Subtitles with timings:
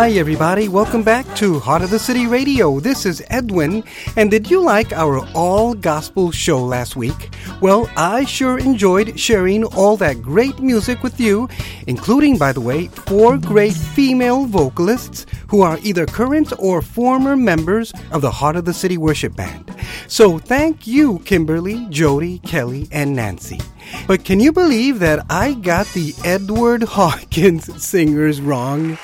[0.00, 0.66] Hi, everybody.
[0.66, 2.80] Welcome back to Heart of the City Radio.
[2.80, 3.84] This is Edwin.
[4.16, 7.28] And did you like our all gospel show last week?
[7.60, 11.50] Well, I sure enjoyed sharing all that great music with you,
[11.86, 17.92] including, by the way, four great female vocalists who are either current or former members
[18.10, 19.70] of the Heart of the City Worship Band.
[20.08, 23.60] So thank you, Kimberly, Jody, Kelly, and Nancy.
[24.06, 28.98] But can you believe that I got the Edward Hawkins singers wrong?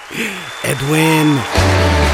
[0.64, 2.05] Edwin.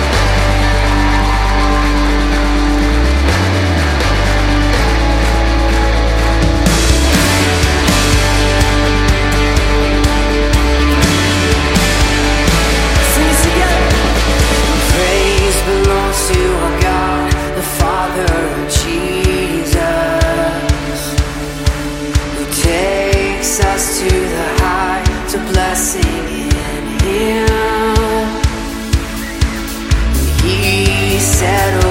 [31.42, 31.81] settle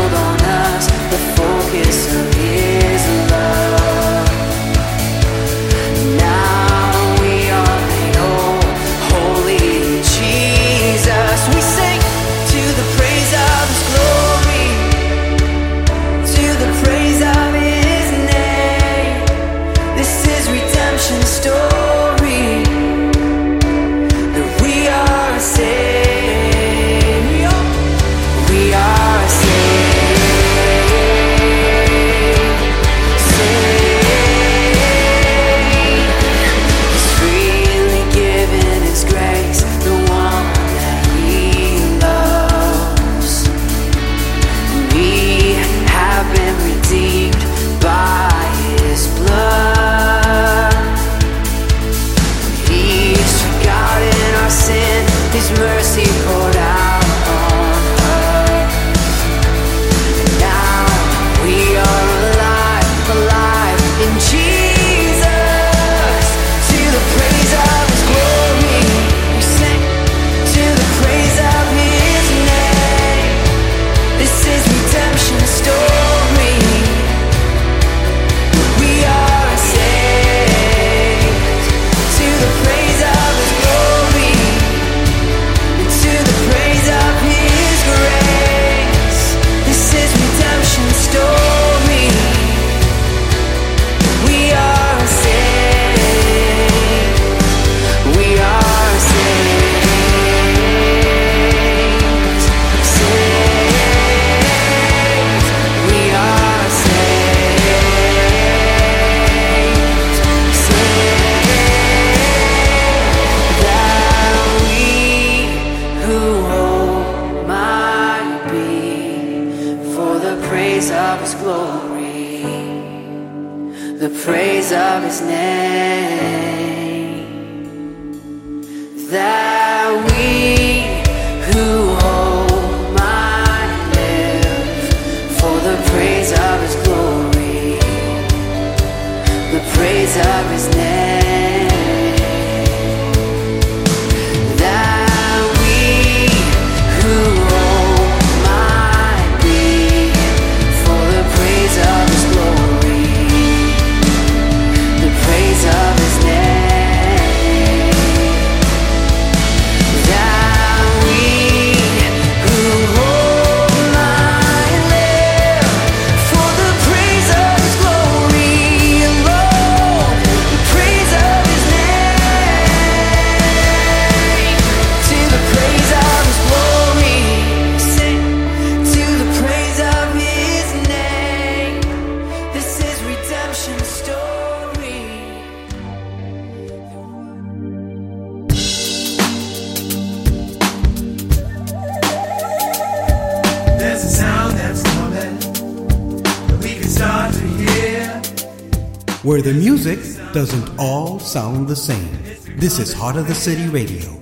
[199.24, 200.00] where the music
[200.34, 202.12] doesn't all sound the same.
[202.58, 204.20] This is Heart of the City Radio.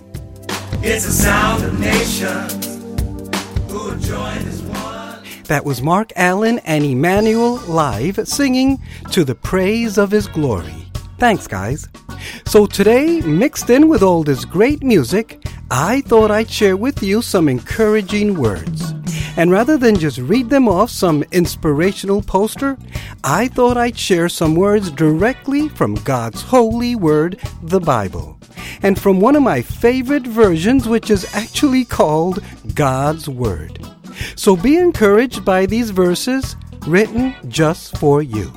[0.82, 2.66] It's a sound of nations
[3.72, 5.24] who join as one.
[5.46, 8.78] That was Mark Allen and Emmanuel live singing
[9.12, 10.92] to the praise of his glory.
[11.18, 11.88] Thanks, guys.
[12.46, 15.42] So today, mixed in with all this great music,
[15.72, 18.94] I thought I'd share with you some encouraging words.
[19.40, 22.78] And rather than just read them off some inspirational poster,
[23.24, 28.38] I thought I'd share some words directly from God's holy word, the Bible.
[28.82, 32.44] and from one of my favorite versions, which is actually called
[32.76, 33.80] God's Word.
[34.36, 38.52] So be encouraged by these verses written just for you.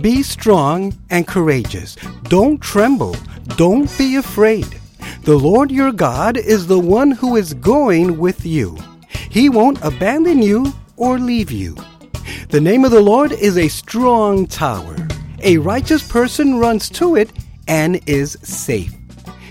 [0.00, 1.96] Be strong and courageous.
[2.24, 3.14] Don't tremble.
[3.56, 4.80] Don't be afraid.
[5.24, 8.78] The Lord your God is the one who is going with you.
[9.08, 11.76] He won't abandon you or leave you.
[12.50, 14.96] The name of the Lord is a strong tower.
[15.42, 17.30] A righteous person runs to it
[17.66, 18.92] and is safe.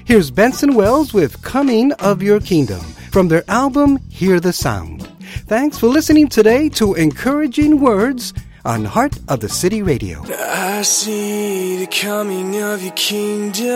[0.05, 2.81] Here's Benson Wells with Coming of Your Kingdom
[3.11, 5.07] from their album Hear the Sound.
[5.47, 8.33] Thanks for listening today to Encouraging Words
[8.65, 10.23] on Heart of the City Radio.
[10.27, 13.67] I see the coming of your kingdom.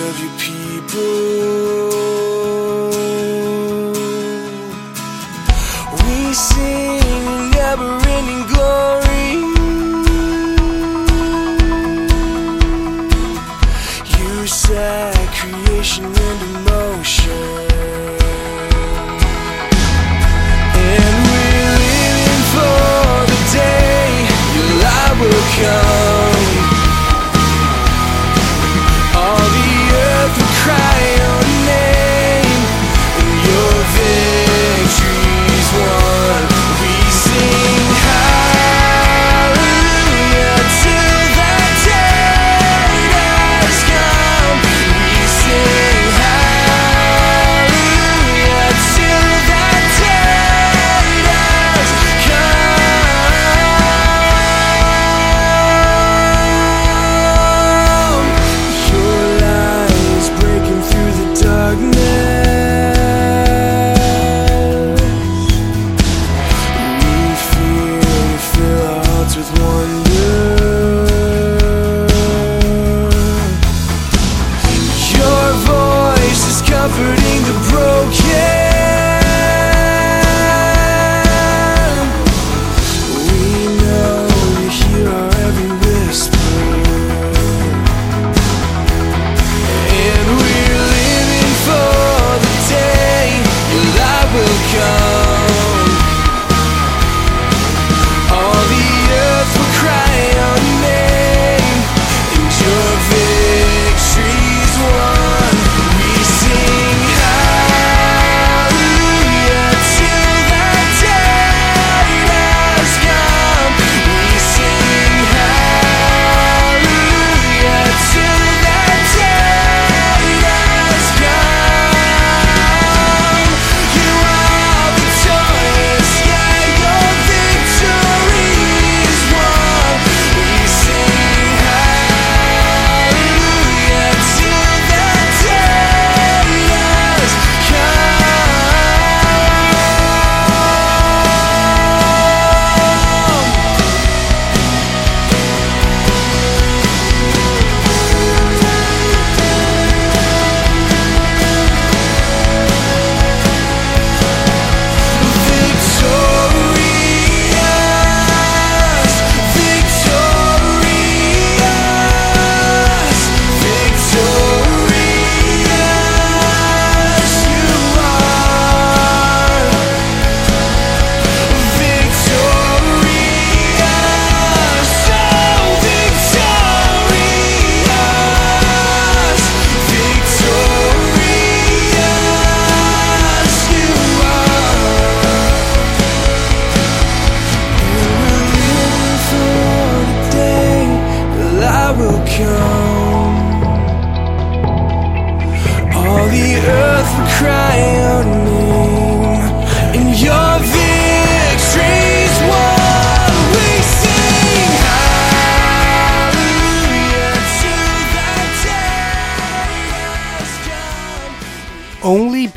[0.00, 1.77] Of your people.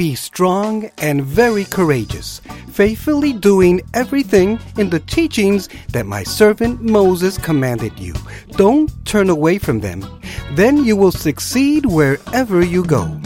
[0.01, 7.38] Be strong and very courageous, faithfully doing everything in the teachings that my servant Moses
[7.38, 8.15] commanded you.
[8.53, 10.03] Don't turn away from them.
[10.53, 13.22] Then you will succeed wherever you go.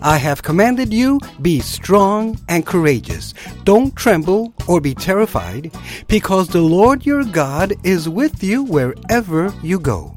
[0.00, 3.34] I have commanded you, be strong and courageous.
[3.64, 5.74] Don't tremble or be terrified,
[6.06, 10.14] because the Lord your God is with you wherever you go.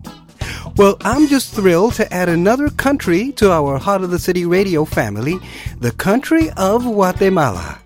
[0.78, 4.86] Well, I'm just thrilled to add another country to our Heart of the City radio
[4.86, 5.38] family,
[5.80, 7.80] the country of Guatemala.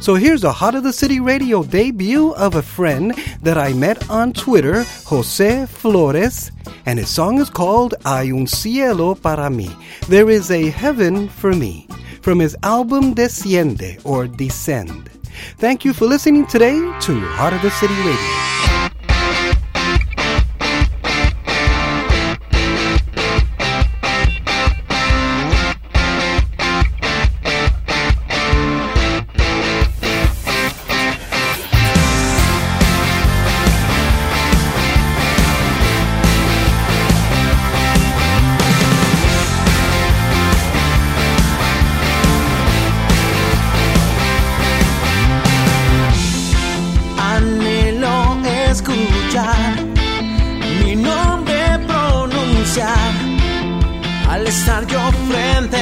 [0.00, 4.08] So here's a Heart of the City radio debut of a friend that I met
[4.08, 6.52] on Twitter, Jose Flores,
[6.86, 9.68] and his song is called Hay un cielo para mí.
[10.06, 11.88] There is a heaven for me,
[12.22, 15.10] from his album Desciende or Descend.
[15.58, 18.79] Thank you for listening today to Heart of the City Radio.
[55.28, 55.79] Bienvenidos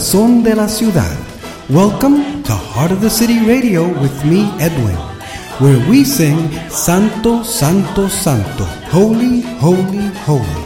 [0.00, 1.14] Corazón de la Ciudad.
[1.68, 4.96] Welcome to Heart of the City Radio with me, Edwin,
[5.58, 10.59] where we sing Santo, Santo, Santo, Holy, Holy, Holy.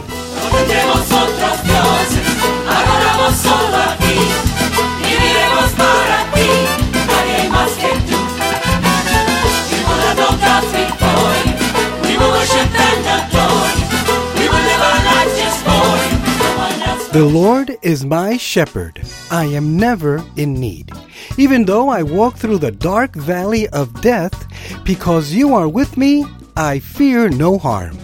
[17.15, 19.01] The Lord is my shepherd.
[19.31, 20.91] I am never in need.
[21.37, 24.35] Even though I walk through the dark valley of death,
[24.83, 26.25] because you are with me,
[26.57, 27.97] I fear no harm.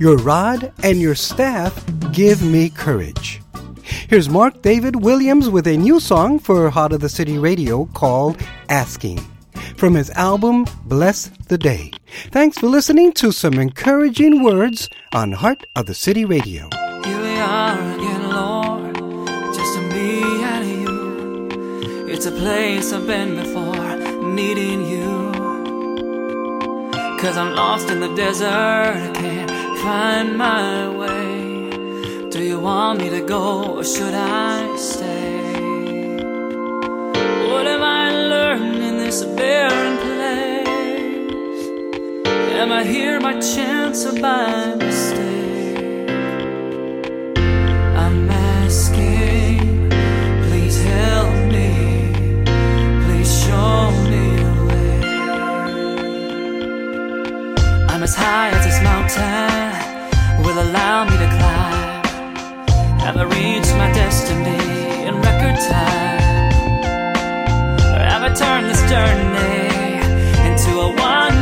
[0.00, 1.72] Your rod and your staff
[2.10, 3.40] give me courage.
[4.08, 8.36] Here's Mark David Williams with a new song for Heart of the City Radio called
[8.68, 9.24] Asking
[9.76, 11.92] from his album Bless the Day.
[12.32, 16.68] Thanks for listening to some encouraging words on Heart of the City Radio.
[22.22, 25.32] It's a place I've been before, needing you.
[27.18, 32.28] Cause I'm lost in the desert, I can't find my way.
[32.28, 36.18] Do you want me to go or should I stay?
[37.48, 41.64] What have I learned in this barren place?
[42.60, 45.29] Am I here by chance or by mistake?
[58.10, 62.02] As high as this mountain will allow me to climb.
[63.04, 66.50] Have I reached my destiny in record time?
[67.94, 70.02] Or have I turned this journey
[70.48, 71.39] into a one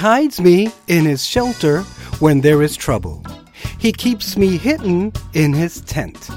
[0.00, 1.82] hides me in his shelter
[2.20, 3.22] when there is trouble.
[3.78, 6.30] He keeps me hidden in his tent.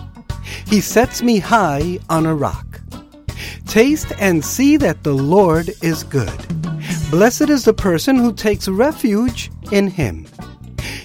[0.67, 2.81] He sets me high on a rock.
[3.65, 6.37] Taste and see that the Lord is good.
[7.09, 10.27] Blessed is the person who takes refuge in him.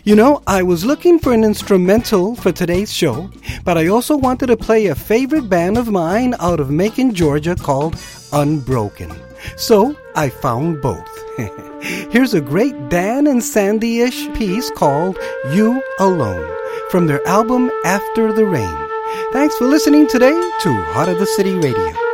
[0.03, 3.31] You know, I was looking for an instrumental for today's show,
[3.62, 7.55] but I also wanted to play a favorite band of mine out of Macon, Georgia
[7.55, 7.94] called
[8.33, 9.14] Unbroken.
[9.57, 11.09] So I found both.
[11.81, 15.17] Here's a great Dan and Sandy ish piece called
[15.53, 16.51] You Alone
[16.91, 18.88] from their album After the Rain.
[19.33, 22.08] Thanks for listening today to Heart of the City Radio.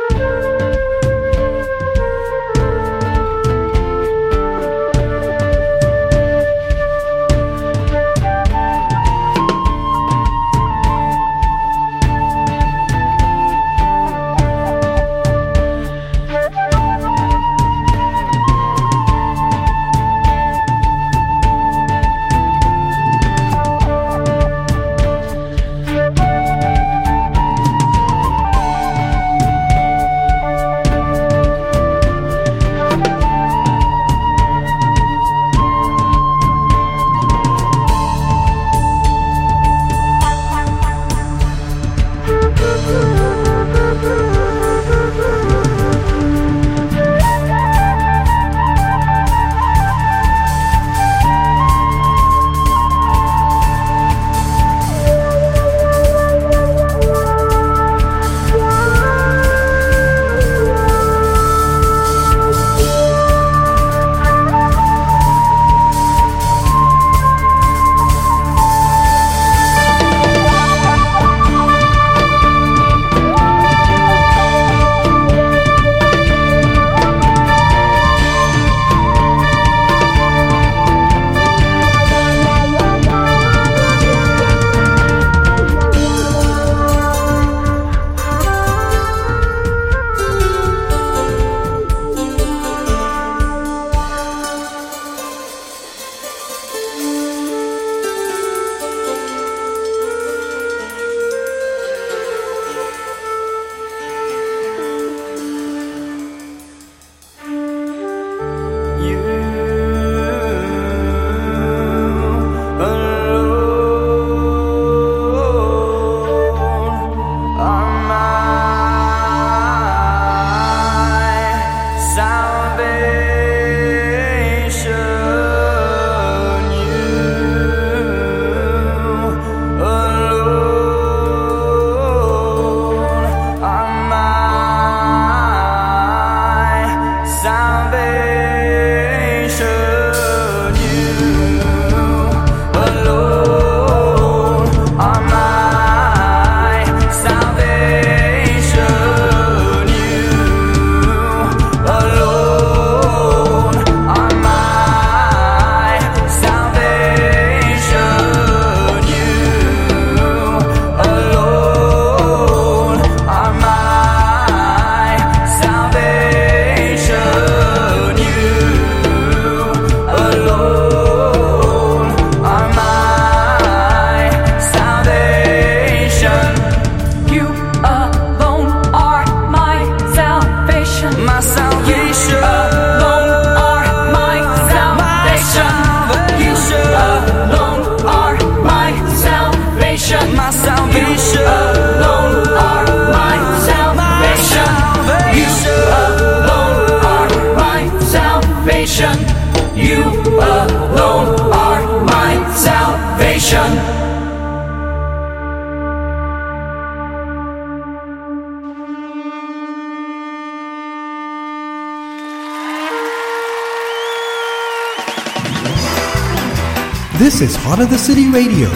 [218.35, 218.67] Radio,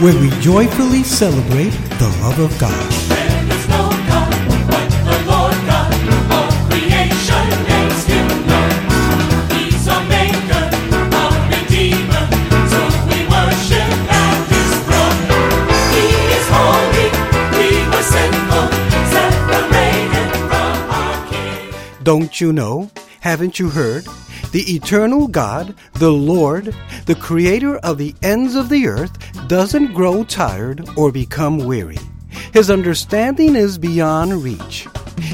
[0.00, 1.68] where we joyfully celebrate
[2.00, 2.72] the love of God.
[3.10, 4.32] There is no God
[4.72, 5.92] but the Lord God.
[6.32, 8.72] All creation makes him known.
[9.52, 10.64] He's a maker,
[11.12, 12.24] a redeemer.
[12.72, 12.80] So
[13.12, 15.20] we worship at his throne.
[15.92, 17.08] He is holy,
[17.58, 18.66] we were sinful,
[19.12, 21.74] separated from our King.
[22.02, 22.90] Don't you know?
[23.20, 24.06] Haven't you heard?
[24.52, 26.74] The eternal God, the Lord,
[27.06, 29.12] the creator of the ends of the earth,
[29.48, 31.98] doesn't grow tired or become weary.
[32.52, 34.86] His understanding is beyond reach.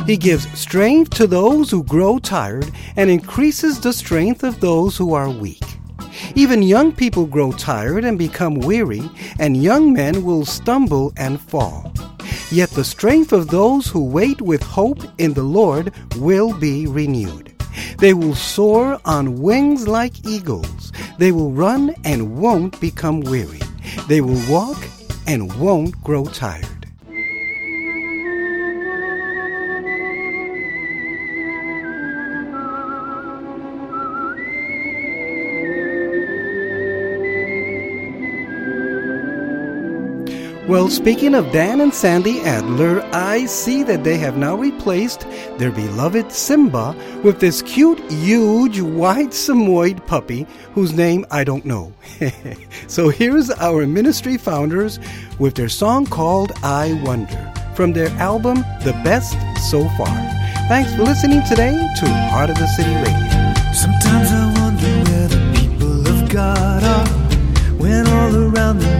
[0.07, 5.15] He gives strength to those who grow tired and increases the strength of those who
[5.15, 5.63] are weak.
[6.35, 9.03] Even young people grow tired and become weary,
[9.39, 11.93] and young men will stumble and fall.
[12.51, 17.48] Yet the strength of those who wait with hope in the Lord will be renewed.
[17.99, 20.93] They will soar on wings like eagles.
[21.19, 23.61] They will run and won't become weary.
[24.07, 24.79] They will walk
[25.27, 26.78] and won't grow tired.
[40.69, 45.27] Well, speaking of Dan and Sandy Adler, I see that they have now replaced
[45.57, 51.95] their beloved Simba with this cute, huge, white Samoyed puppy whose name I don't know.
[52.87, 55.01] so here's our ministry founders
[55.39, 59.39] with their song called I Wonder from their album The Best
[59.71, 60.15] So Far.
[60.69, 63.73] Thanks for listening today to Heart of the City Radio.
[63.73, 67.09] Sometimes I wonder where the people of God are
[67.79, 68.98] when all around them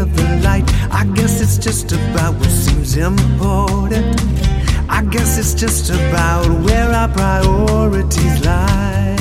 [0.00, 0.64] of the light.
[0.90, 4.06] I guess it's just about what seems important.
[4.88, 9.16] I guess it's just about where our priorities lie.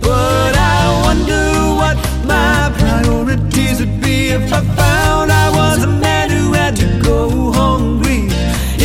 [0.00, 1.44] But I wonder
[1.80, 1.96] what
[2.26, 7.52] my priorities would be if I found I was a man who had to go
[7.52, 8.28] hungry.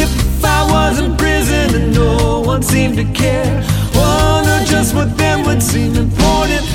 [0.04, 0.12] If
[0.46, 3.54] I was in prison and no one seemed to care.
[3.96, 6.71] Wonder just what then would seem important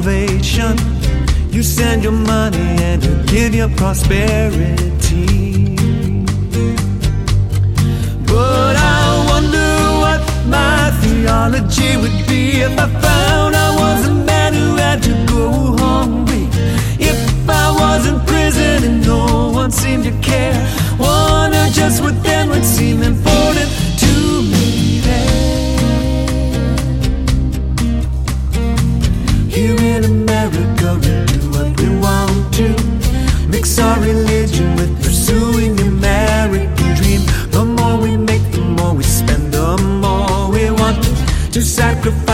[0.00, 0.76] salvation.
[1.50, 5.76] You send your money and you give your prosperity.
[8.26, 14.54] But I wonder what my theology would be if I found I was a man
[14.54, 16.48] who had to go hungry.
[16.98, 20.56] If I was in prison and no one seemed to care.
[20.98, 23.79] Wonder just what then would seem important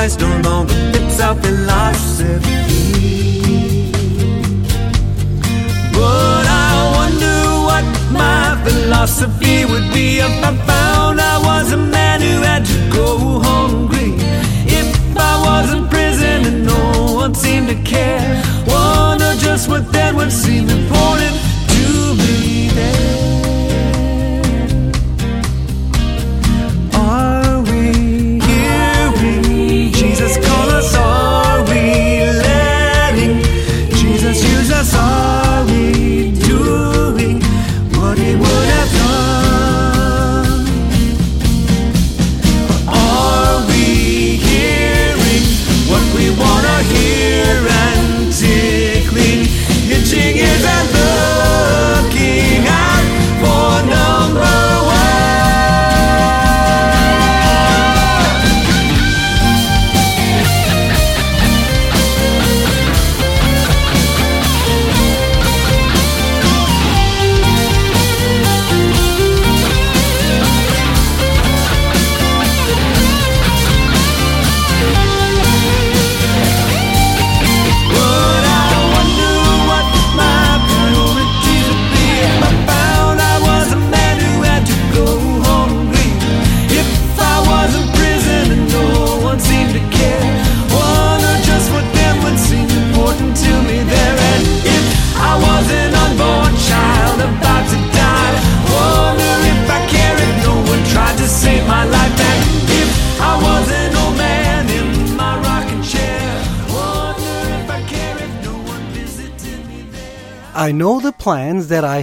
[0.07, 2.40] eyes no longer fits our philosophy.
[5.92, 7.38] But I wonder
[7.69, 12.79] what my philosophy would be if I found I was a man who had to
[12.99, 14.12] go hungry.
[14.81, 20.14] If I was in prison and no one seemed to care, wonder just what that
[20.14, 21.36] would seem important.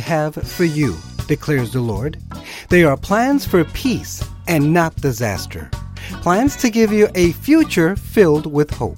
[0.04, 0.96] Have for you,
[1.28, 2.22] declares the Lord.
[2.70, 5.72] They are plans for peace and not disaster,
[6.22, 8.98] plans to give you a future filled with hope.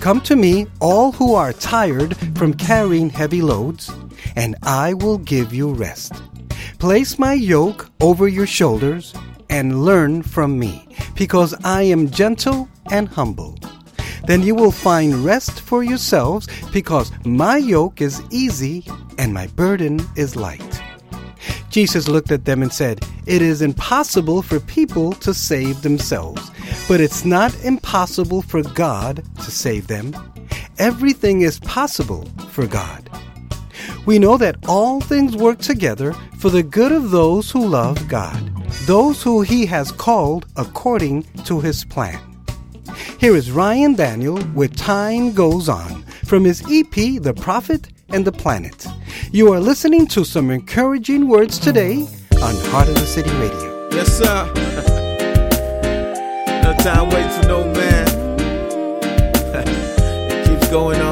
[0.00, 3.92] Come to me, all who are tired from carrying heavy loads,
[4.34, 6.22] and I will give you rest.
[6.78, 9.14] Place my yoke over your shoulders
[9.50, 13.58] and learn from me, because I am gentle and humble.
[14.26, 18.86] Then you will find rest for yourselves, because my yoke is easy
[19.18, 20.82] and my burden is light.
[21.70, 26.50] Jesus looked at them and said, It is impossible for people to save themselves,
[26.86, 30.14] but it's not impossible for God to save them.
[30.78, 33.08] Everything is possible for God.
[34.04, 38.40] We know that all things work together for the good of those who love God,
[38.86, 42.20] those who He has called according to His plan.
[43.22, 48.32] Here is Ryan Daniel with Time Goes On from his EP, The Prophet and the
[48.32, 48.84] Planet.
[49.30, 52.08] You are listening to some encouraging words today
[52.42, 53.88] on Heart of the City Radio.
[53.92, 54.52] Yes, sir.
[56.64, 58.08] no time waits for no man.
[59.54, 61.11] it keeps going on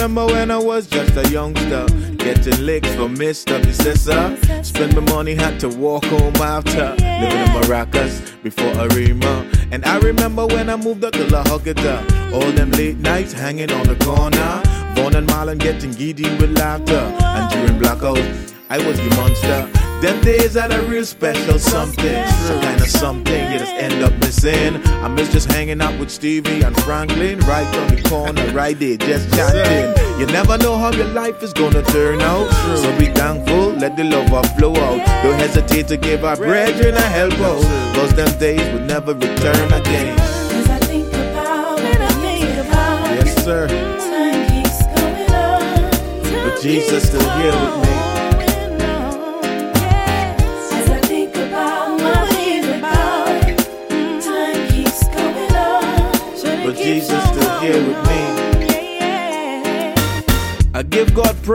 [0.00, 1.84] remember when I was just a youngster,
[2.16, 3.62] getting licks from Mr.
[3.62, 4.64] Possessor.
[4.64, 9.46] Spend my money, had to walk home after living in Maracas before Arima.
[9.70, 13.70] And I remember when I moved up to La Horquetta, all them late nights hanging
[13.72, 14.62] on the corner.
[14.94, 16.94] Vaughn and Marlon getting giddy with laughter.
[17.20, 19.89] And during blackouts, I was the monster.
[20.00, 24.12] Them days had a real special something, some kind of something you just end up
[24.20, 24.76] missing.
[25.04, 28.96] I miss just hanging out with Stevie and Franklin, right on the corner, right there,
[28.96, 29.92] just chatting.
[30.18, 34.04] You never know how your life is gonna turn out, so be thankful, let the
[34.04, 34.98] love flow out.
[35.22, 37.62] Don't hesitate to give our brethren a help out,
[37.94, 40.18] cause them days will never return again.
[40.18, 43.68] As I think about and I think about Yes, sir.
[43.68, 46.48] time keeps going on.
[46.48, 47.99] But Jesus still here with me.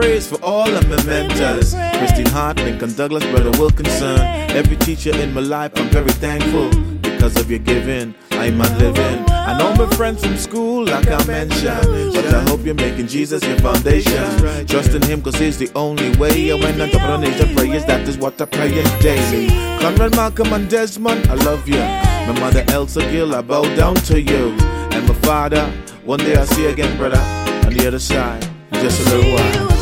[0.00, 1.72] Praise for all of my mentors.
[1.72, 4.18] Christine Hart, Lincoln Douglas, Brother Wilkinson.
[4.60, 6.68] Every teacher in my life, I'm very thankful.
[7.00, 9.24] Because of your giving, I'm not living.
[9.30, 12.12] I know my friends from school, like I mentioned.
[12.14, 14.66] But I hope you're making Jesus your foundation.
[14.66, 16.50] Trust in Him, cause He's the only way.
[16.50, 19.48] And when I top of the prayers, that is what I pray daily.
[19.80, 21.84] Conrad, Malcolm, and Desmond, I love you.
[22.28, 24.54] My mother, Elsa Gill, I bow down to you.
[24.94, 25.64] And my father,
[26.04, 27.22] one day I'll see you again, brother,
[27.66, 28.46] on the other side.
[28.72, 29.75] Just a little while.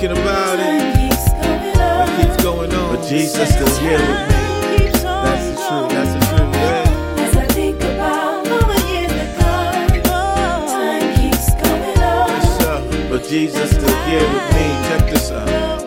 [0.00, 2.14] Thinking about it, time keeps going on.
[2.14, 2.96] it keeps going on.
[2.96, 4.90] But Jesus still here with me.
[5.02, 7.18] That's the truth, that's the truth, yeah.
[7.18, 9.98] As I think about all the years to come,
[10.68, 12.28] time keeps going on.
[12.30, 13.08] Yes, sir.
[13.10, 14.66] But Jesus still here with me.
[14.88, 15.84] Check this out.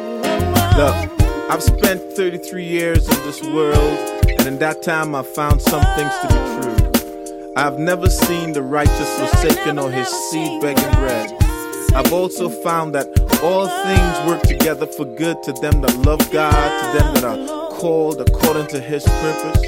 [0.78, 3.98] Look, I've spent 33 years in this world,
[4.30, 7.54] and in that time I've found some things to be true.
[7.56, 11.36] I've never seen the righteous forsaken or his seed begging bread.
[11.96, 16.54] I've also found that all things work together for good to them that love God,
[16.54, 19.62] to them that are called according to his purpose.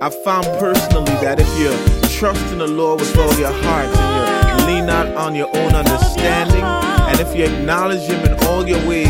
[0.00, 1.70] I've found personally that if you
[2.18, 5.74] trust in the Lord with all your heart and you lean not on your own
[5.74, 9.08] understanding, and if you acknowledge him in all your ways,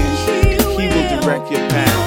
[0.76, 1.99] he will direct your path.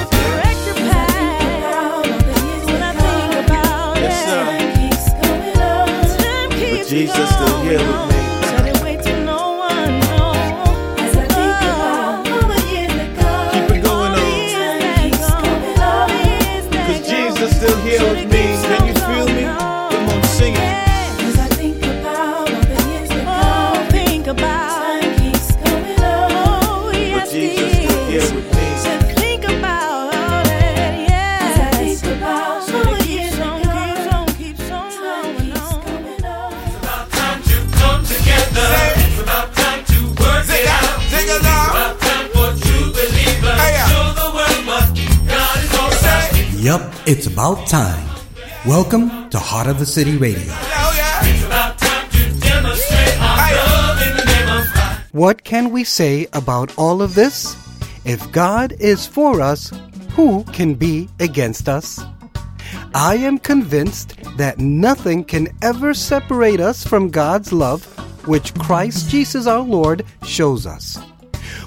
[47.44, 48.08] About time.
[48.64, 50.50] Welcome to Heart of the City Radio.
[55.12, 57.54] What can we say about all of this?
[58.06, 59.70] If God is for us,
[60.12, 62.00] who can be against us?
[62.94, 67.84] I am convinced that nothing can ever separate us from God's love,
[68.26, 70.98] which Christ Jesus our Lord shows us.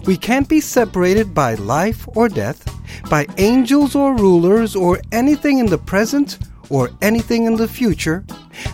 [0.08, 2.66] We can't be separated by life or death,
[3.10, 6.38] by angels or rulers, or anything in the present
[6.70, 8.26] or anything in the future,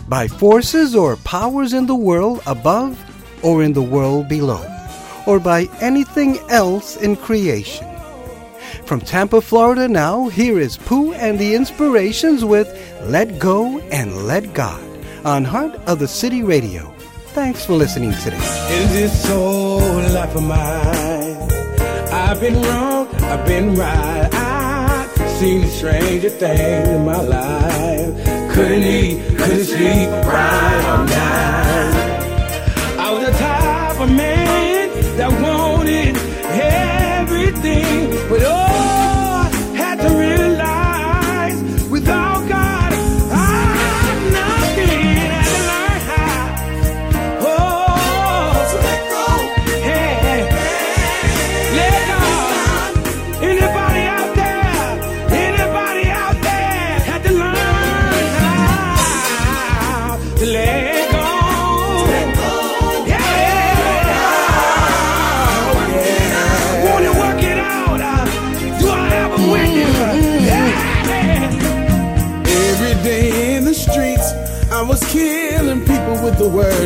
[0.08, 2.98] by forces or powers in the world above
[3.42, 4.64] or in the world below,
[5.26, 7.86] or by anything else in creation.
[8.84, 12.68] From Tampa, Florida now, here is Pooh and the Inspirations with
[13.02, 14.82] Let Go and Let God
[15.24, 16.92] on Heart of the City Radio.
[17.28, 18.38] Thanks for listening today.
[18.92, 21.50] This life of mine,
[22.12, 24.28] I've been wrong, I've been right.
[24.32, 28.24] I've seen the stranger things in my life.
[28.52, 31.53] Couldn't eat, couldn't sleep right all night.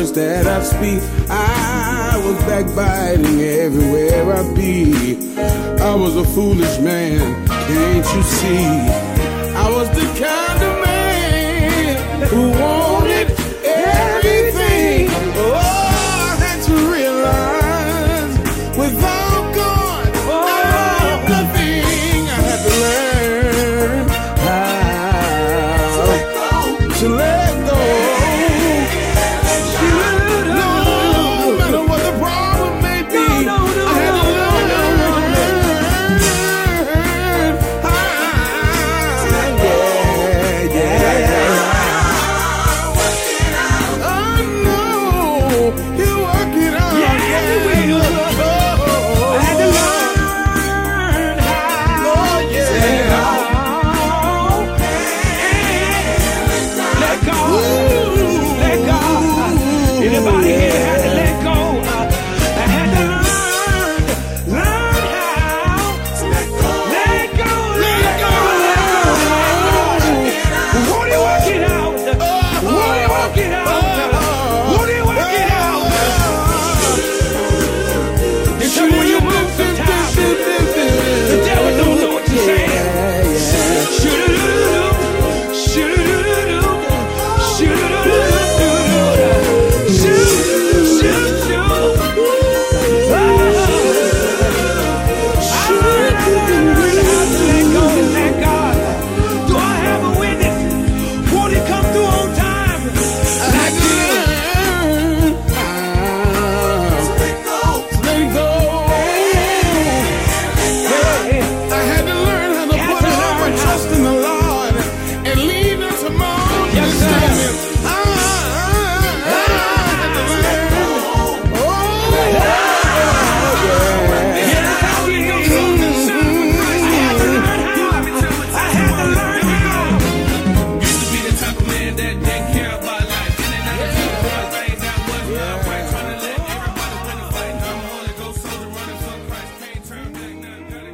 [0.09, 1.01] Words that I speak.
[1.29, 5.17] I was backbiting everywhere I be.
[5.81, 9.08] I was a foolish man, can't you see?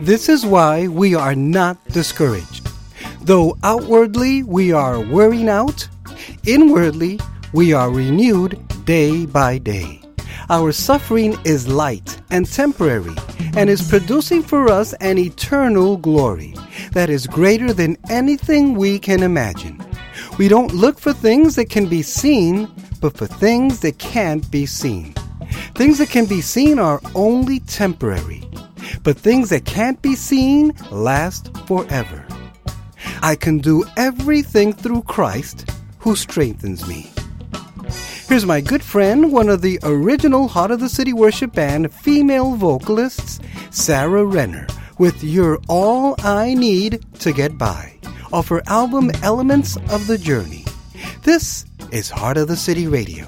[0.05, 2.69] This is why we are not discouraged.
[3.21, 5.89] Though outwardly we are wearing out,
[6.45, 7.19] inwardly
[7.53, 10.03] we are renewed day by day.
[10.51, 13.15] Our suffering is light and temporary
[13.57, 16.53] and is producing for us an eternal glory
[16.91, 19.83] that is greater than anything we can imagine.
[20.37, 22.69] We don't look for things that can be seen,
[23.01, 25.15] but for things that can't be seen.
[25.73, 28.43] Things that can be seen are only temporary,
[29.03, 32.25] but things that can't be seen last forever.
[33.21, 35.69] I can do everything through Christ
[35.99, 37.11] who strengthens me.
[38.27, 42.55] Here's my good friend, one of the original Heart of the City Worship Band female
[42.55, 44.67] vocalists, Sarah Renner,
[44.97, 47.93] with You're All I Need to Get By,
[48.33, 50.65] off her album Elements of the Journey.
[51.21, 53.27] This is Heart of the City Radio.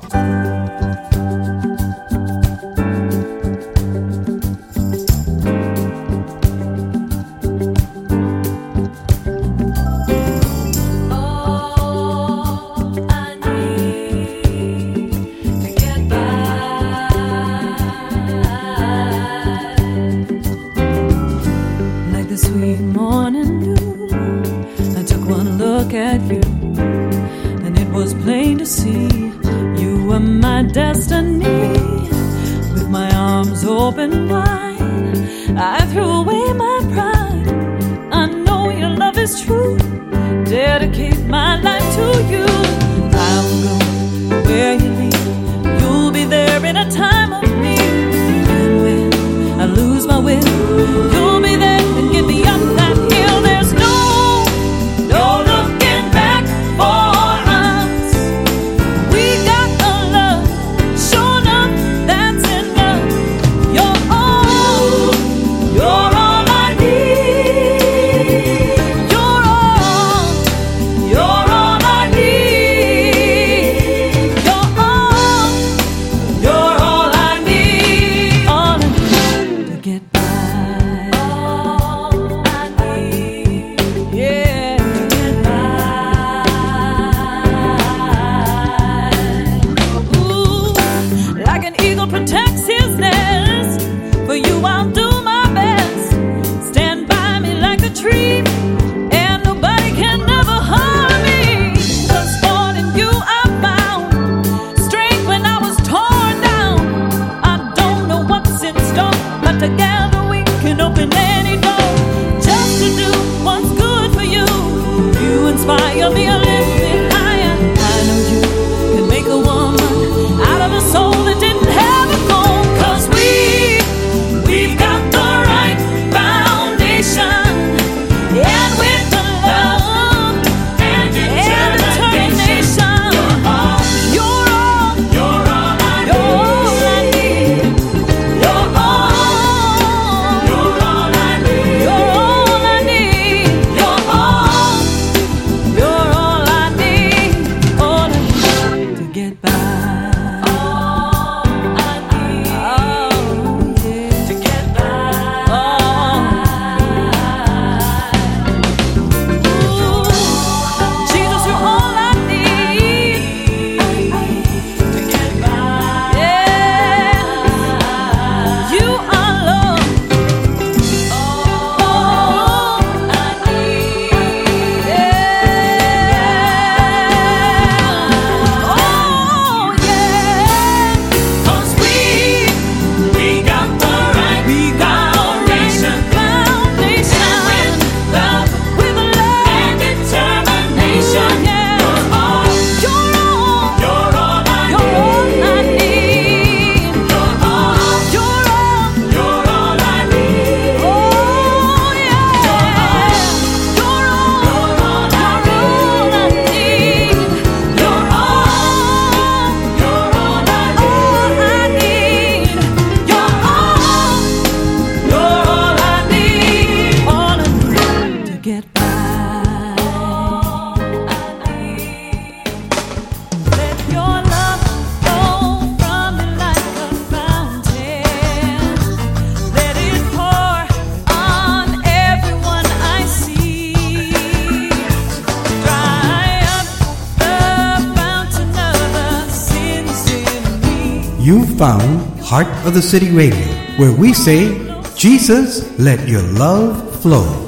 [241.57, 243.47] found Heart of the City Radio,
[243.77, 244.53] where we say,
[244.95, 247.43] Jesus, let your love flow.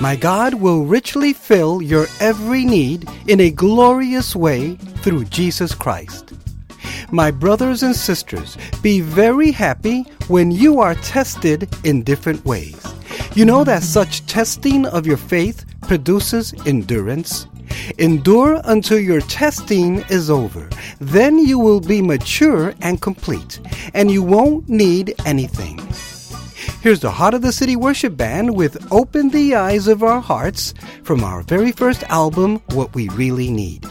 [0.00, 6.32] My God will richly fill your every need in a glorious way through Jesus Christ.
[7.10, 12.92] My brothers and sisters, be very happy when you are tested in different ways.
[13.34, 17.46] You know that such testing of your faith produces endurance?
[17.96, 20.68] Endure until your testing is over.
[21.00, 23.58] Then you will be mature and complete,
[23.94, 25.78] and you won't need anything.
[26.82, 30.74] Here's the Heart of the City Worship Band with Open the Eyes of Our Hearts
[31.02, 33.86] from our very first album, What We Really Need.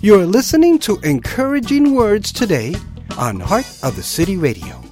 [0.00, 2.76] You're listening to Encouraging Words today
[3.18, 4.85] on Heart of the City Radio.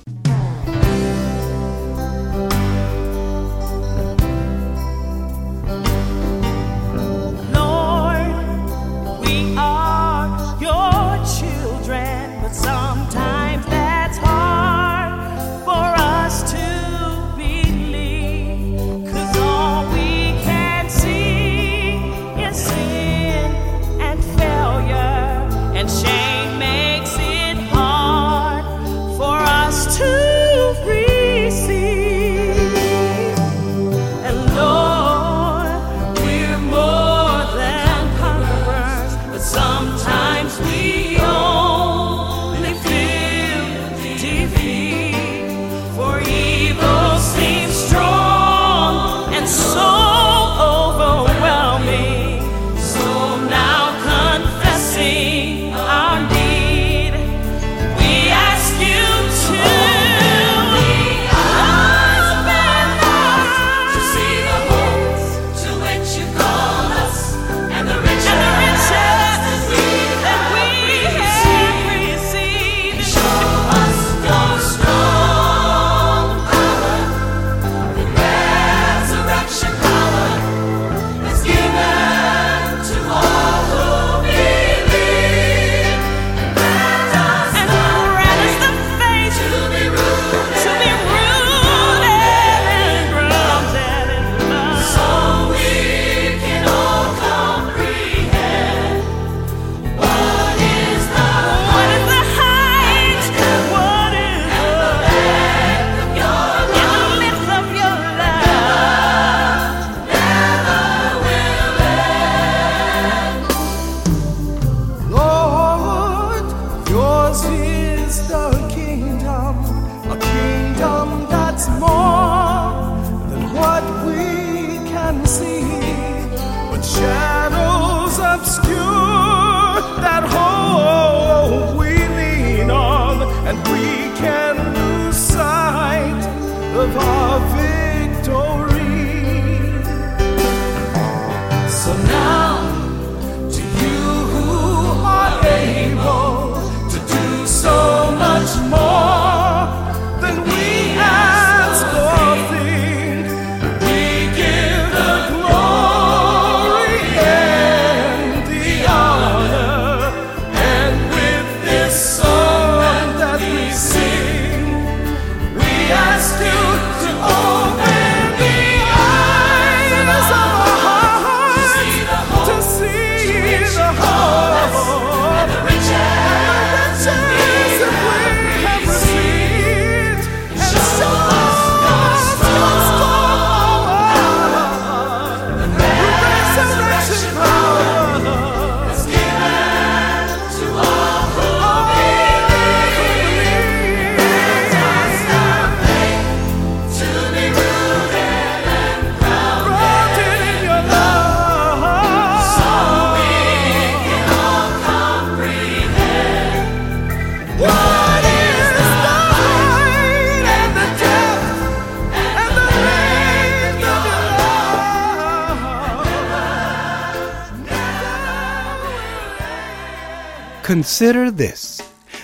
[220.84, 221.80] Consider this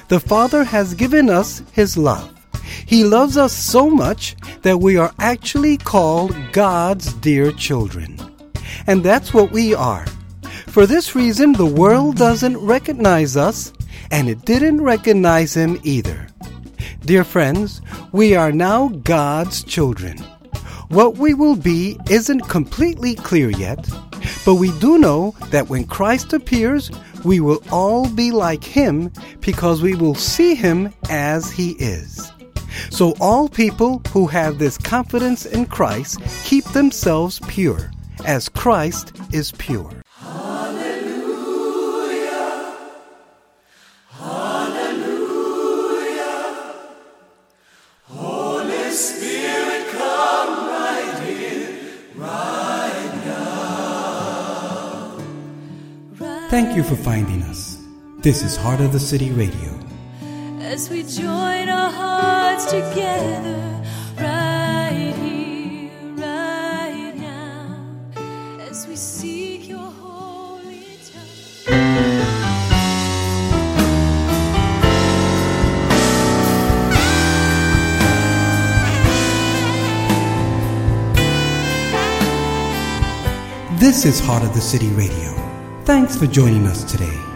[0.09, 2.31] the Father has given us His love.
[2.85, 8.19] He loves us so much that we are actually called God's dear children.
[8.87, 10.05] And that's what we are.
[10.67, 13.73] For this reason, the world doesn't recognize us,
[14.11, 16.29] and it didn't recognize Him either.
[17.07, 17.81] Dear friends,
[18.13, 20.19] we are now God's children.
[20.91, 23.89] What we will be isn't completely clear yet,
[24.45, 26.91] but we do know that when Christ appears,
[27.25, 32.33] we will all be like him because we will see him as he is.
[32.91, 37.91] So all people who have this confidence in Christ keep themselves pure,
[38.25, 40.00] as Christ is pure.
[56.51, 57.79] Thank you for finding us.
[58.19, 59.71] This is Heart of the City Radio.
[60.61, 63.83] as we join our hearts together
[64.19, 67.77] right here, right now,
[68.69, 72.61] as we seek your holy touch.
[83.79, 85.30] This is Heart of the City Radio.
[85.91, 87.30] Thanks for joining us today.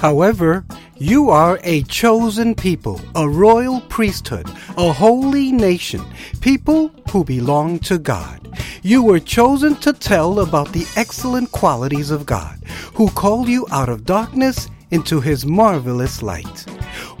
[0.00, 0.64] However,
[0.96, 6.04] you are a chosen people, a royal priesthood, a holy nation,
[6.40, 8.56] people who belong to God.
[8.82, 12.60] You were chosen to tell about the excellent qualities of God,
[12.94, 16.64] who called you out of darkness into his marvelous light.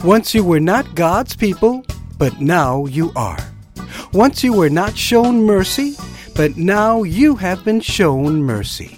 [0.04, 1.84] Once you were not God's people,
[2.16, 3.38] but now you are.
[4.12, 5.96] Once you were not shown mercy,
[6.36, 8.97] but now you have been shown mercy.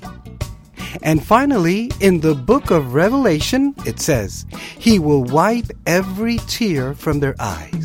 [1.03, 4.47] And finally, in the book of Revelation, it says,
[4.79, 7.85] He will wipe every tear from their eyes.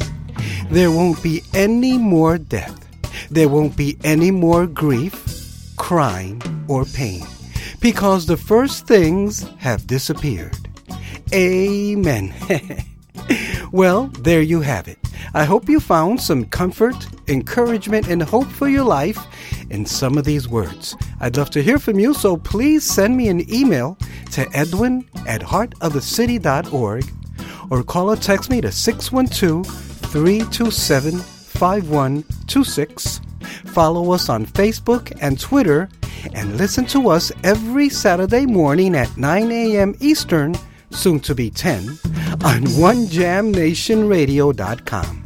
[0.69, 2.81] There won't be any more death.
[3.29, 7.25] There won't be any more grief, crying, or pain,
[7.79, 10.57] because the first things have disappeared.
[11.33, 12.33] Amen.
[13.75, 14.97] well, there you have it.
[15.33, 16.95] I hope you found some comfort,
[17.27, 19.19] encouragement, and hope for your life
[19.69, 20.95] in some of these words.
[21.19, 23.97] I'd love to hear from you, so please send me an email
[24.31, 27.11] to edwin at heartofthecity.org
[27.69, 33.21] or call or text me to 612 327 5126.
[33.65, 35.89] Follow us on Facebook and Twitter
[36.33, 39.95] and listen to us every Saturday morning at 9 a.m.
[39.99, 40.55] Eastern,
[40.91, 41.99] soon to be 10,
[42.43, 45.25] on OneJamNationRadio.com.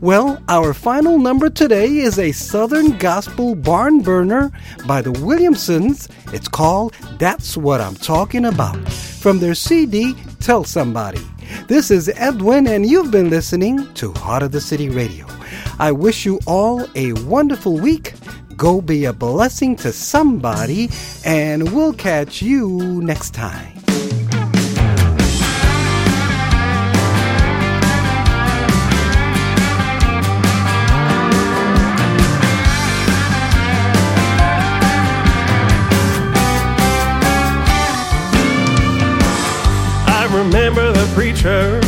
[0.00, 4.50] Well, our final number today is a Southern Gospel barn burner
[4.86, 6.08] by the Williamsons.
[6.32, 11.22] It's called That's What I'm Talking About from their CD, Tell Somebody.
[11.66, 15.26] This is Edwin, and you've been listening to Heart of the City Radio.
[15.78, 18.14] I wish you all a wonderful week.
[18.56, 20.90] Go be a blessing to somebody,
[21.24, 23.85] and we'll catch you next time.
[41.16, 41.80] Preacher.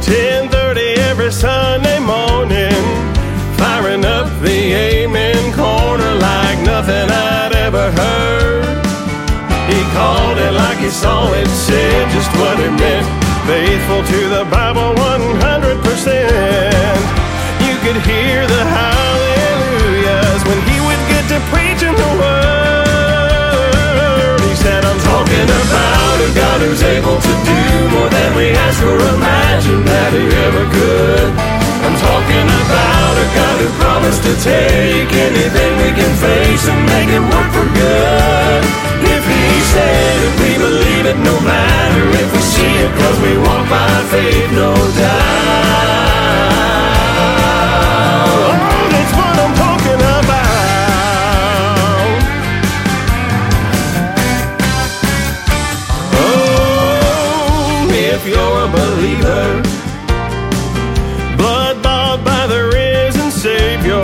[0.00, 2.80] 10:30 every Sunday morning.
[3.58, 8.86] Firing up the amen corner like nothing I'd ever heard.
[9.70, 13.06] He called it like he saw it said just what it meant.
[13.50, 17.00] Faithful to the Bible 100%
[17.66, 22.85] you could hear the hallelujahs when he would get to preaching the word
[26.26, 27.60] a God who's able to do
[27.94, 31.30] more than we ask or imagine that he ever could.
[31.86, 37.10] I'm talking about a God who promised to take anything we can face and make
[37.14, 38.62] it work for good.
[39.06, 43.32] If he said it, we believe it no matter if we see it, cause we
[43.46, 46.75] walk by faith, no doubt.
[58.26, 59.62] You're a believer,
[61.38, 64.02] blood bought by the risen Savior,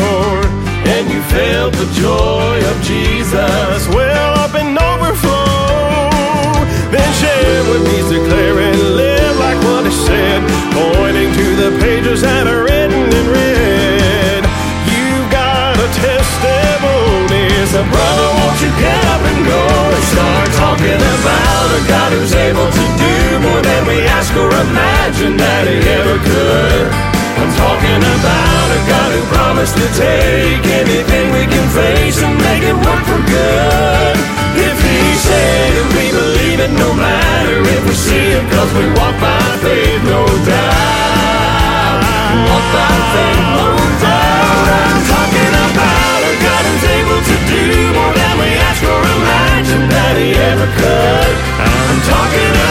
[0.87, 3.89] and you felt the joy of Jesus.
[3.91, 6.63] Well up and overflow,
[6.95, 10.39] then share what he's declaring, live like what he said,
[10.71, 14.47] pointing to the pages that are written in red.
[14.87, 19.63] You've got a testimony, so brother, won't you get up and go?
[19.99, 23.02] And start talking about a God who's able to
[23.93, 26.89] we ask or imagine that he ever could.
[27.37, 32.65] I'm talking about a God who promised to take anything we can face and make
[32.65, 34.17] it work for good.
[34.57, 38.89] If he said it, we believe it no matter if we see it, cause we
[38.97, 42.01] walk by faith, no doubt.
[42.49, 44.73] Walk by faith, no doubt.
[44.89, 49.85] I'm talking about a God who's able to do more than we ask or imagine
[49.85, 51.35] that he ever could.
[51.61, 52.62] I'm talking